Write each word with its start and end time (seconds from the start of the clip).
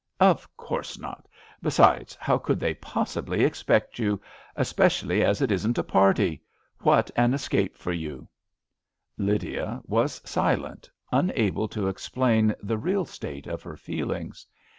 "Of 0.33 0.57
course 0.57 0.97
not; 0.97 1.27
besides, 1.61 2.17
how 2.19 2.39
could 2.39 2.59
they 2.59 2.73
possibly 2.73 3.43
expect 3.43 3.99
you— 3.99 4.19
especially 4.65 5.23
as 5.23 5.43
it 5.43 5.51
isn't 5.51 5.77
a 5.77 5.83
party? 5.83 6.41
What 6.79 7.11
an 7.15 7.35
escape 7.35 7.77
for 7.77 7.91
you 7.91 8.27
I" 9.19 9.23
Lydia 9.25 9.79
was 9.85 10.19
silent; 10.27 10.89
unable 11.11 11.67
to 11.67 11.87
explain 11.87 12.55
the 12.63 12.79
real 12.79 13.05
state 13.05 13.45
of 13.45 13.61
her 13.61 13.77
feelings. 13.77 14.47